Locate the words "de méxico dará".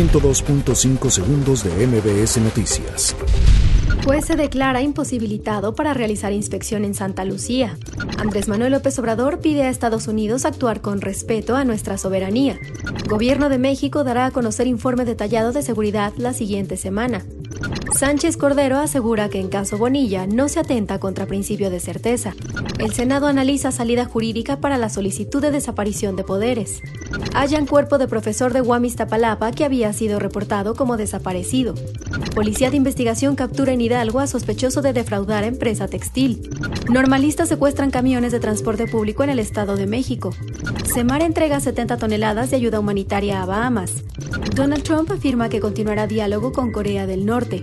13.50-14.24